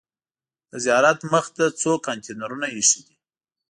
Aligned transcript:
د 0.71 0.73
زیارت 0.85 1.19
مخې 1.31 1.51
ته 1.57 1.65
څو 1.81 1.91
کانتینرونه 2.05 2.67
ایښي 2.75 3.01
دي. 3.07 3.15